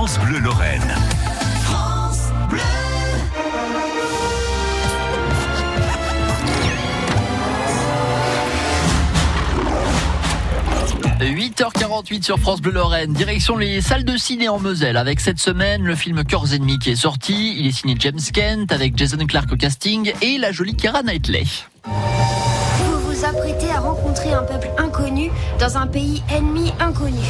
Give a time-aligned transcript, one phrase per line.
[0.00, 0.94] France Bleu Lorraine.
[1.62, 2.58] France Bleu.
[11.20, 15.82] 8h48 sur France Bleu Lorraine, direction les salles de ciné en Moselle avec cette semaine
[15.82, 17.56] le film Cœurs ennemis qui est sorti.
[17.58, 21.44] Il est signé James Kent avec Jason Clarke au casting et la jolie Kara Knightley.
[21.84, 27.20] Vous vous apprêtez à rencontrer un peuple inconnu dans un pays ennemi inconnu.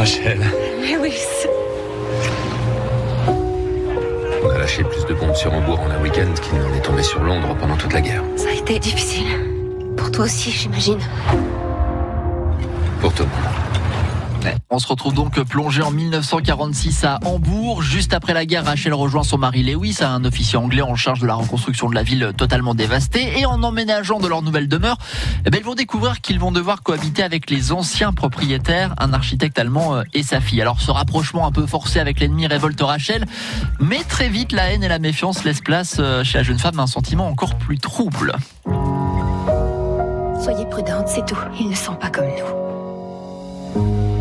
[0.00, 0.40] Rachel,
[0.80, 1.46] Lewis,
[4.42, 7.02] on a lâché plus de bombes sur Hambourg en un week-end qu'il n'en est tombé
[7.02, 8.22] sur Londres pendant toute la guerre.
[8.34, 9.26] ça a été difficile.
[9.98, 11.00] Pour toi aussi, j'imagine.
[13.02, 13.69] Pour tout le monde.
[14.72, 17.82] On se retrouve donc plongé en 1946 à Hambourg.
[17.82, 21.26] Juste après la guerre, Rachel rejoint son mari Lewis, un officier anglais en charge de
[21.26, 23.38] la reconstruction de la ville totalement dévastée.
[23.38, 24.96] Et en emménageant de leur nouvelle demeure,
[25.44, 29.58] eh ben, ils vont découvrir qu'ils vont devoir cohabiter avec les anciens propriétaires, un architecte
[29.58, 30.60] allemand euh, et sa fille.
[30.60, 33.26] Alors ce rapprochement un peu forcé avec l'ennemi révolte Rachel,
[33.80, 36.78] mais très vite la haine et la méfiance laissent place euh, chez la jeune femme
[36.78, 38.34] à un sentiment encore plus trouble.
[40.42, 41.36] Soyez prudente, c'est tout.
[41.58, 44.19] Ils ne sont pas comme nous.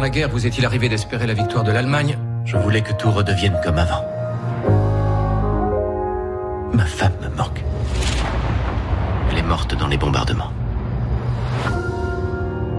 [0.00, 3.10] Pendant la guerre, vous est-il arrivé d'espérer la victoire de l'Allemagne Je voulais que tout
[3.10, 4.02] redevienne comme avant.
[6.72, 7.62] Ma femme me manque.
[9.30, 10.52] Elle est morte dans les bombardements.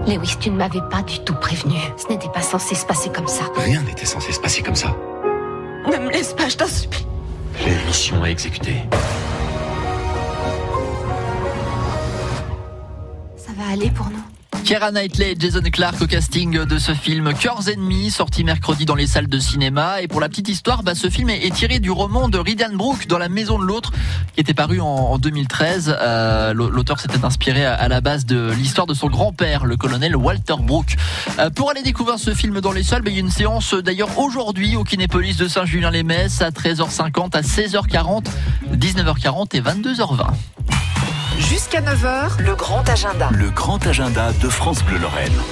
[0.04, 1.76] Lewis, tu ne m'avais pas du tout prévenu.
[1.96, 3.44] Ce n'était pas censé se passer comme ça.
[3.54, 4.96] Rien n'était censé se passer comme ça.
[5.86, 7.06] Ne me laisse pas, je t'en supplie.
[7.60, 8.82] J'ai une mission à exécuter.
[13.36, 14.31] Ça va aller pour nous.
[14.64, 18.94] Keira Knightley et Jason Clarke au casting de ce film Cœurs ennemis, sorti mercredi dans
[18.94, 20.02] les salles de cinéma.
[20.02, 23.08] Et pour la petite histoire, bah, ce film est, tiré du roman de Ridan Brooke,
[23.08, 23.92] Dans la maison de l'autre,
[24.34, 25.96] qui était paru en, en 2013.
[25.98, 30.54] Euh, L'auteur s'était inspiré à, la base de l'histoire de son grand-père, le colonel Walter
[30.60, 30.96] Brooke.
[31.38, 33.74] Euh, pour aller découvrir ce film dans les salles, bah, il y a une séance
[33.74, 38.26] d'ailleurs aujourd'hui au Kinépolis de Saint-Julien-les-Messes à 13h50, à 16h40,
[38.72, 40.26] 19h40 et 22h20.
[41.38, 43.30] Jusqu'à 9h, le grand agenda.
[43.32, 45.42] Le grand agenda de France Bleu Lorraine.